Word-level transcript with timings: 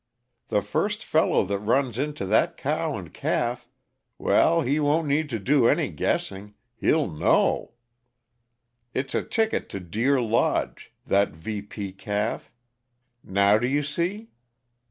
The 0.47 0.63
first 0.63 1.05
fellow 1.05 1.45
that 1.45 1.59
runs 1.59 1.99
onto 1.99 2.25
that 2.25 2.57
cow 2.57 2.95
and 2.97 3.13
calf 3.13 3.67
well, 4.17 4.61
he 4.61 4.79
won't 4.79 5.07
need 5.07 5.29
to 5.29 5.37
do 5.37 5.67
any 5.67 5.89
guessing 5.91 6.55
he'll 6.73 7.07
know. 7.07 7.73
It's 8.95 9.13
a 9.13 9.21
ticket 9.21 9.69
to 9.69 9.79
Deer 9.79 10.19
Lodge 10.19 10.91
that 11.05 11.33
VP 11.33 11.93
calf. 11.99 12.51
Now 13.23 13.59
do 13.59 13.67
you 13.67 13.83
see?" 13.83 14.31